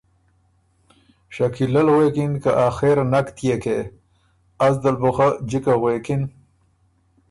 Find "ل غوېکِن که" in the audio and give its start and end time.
1.85-2.51